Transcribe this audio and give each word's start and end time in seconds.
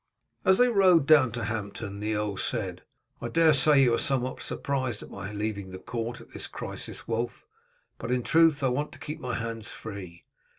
As 0.43 0.57
they 0.57 0.67
rode 0.67 1.05
down 1.05 1.31
to 1.33 1.43
Hampton 1.43 1.99
the 1.99 2.15
earl 2.15 2.35
said, 2.35 2.81
"I 3.21 3.27
dare 3.27 3.53
say 3.53 3.83
you 3.83 3.93
are 3.93 3.99
somewhat 3.99 4.41
surprised 4.41 5.03
at 5.03 5.11
my 5.11 5.31
leaving 5.31 5.69
the 5.69 5.77
court 5.77 6.19
at 6.19 6.31
this 6.31 6.47
crisis, 6.47 7.07
Wulf, 7.07 7.45
but 7.99 8.09
in 8.09 8.23
truth 8.23 8.63
I 8.63 8.69
want 8.69 8.91
to 8.93 8.97
keep 8.99 9.19
my 9.19 9.35
hands 9.35 9.69
free. 9.69 10.25